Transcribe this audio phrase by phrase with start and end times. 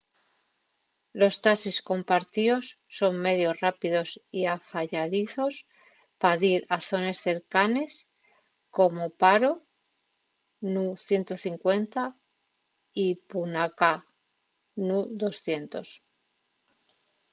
[1.19, 2.63] los taxis compartíos
[2.97, 5.53] son medios rápidos y afayadizos
[6.21, 7.91] pa dir a zones cercanes
[8.77, 9.51] como paro
[10.73, 12.03] nu 150
[13.05, 13.93] y punakha
[14.87, 15.87] nu 200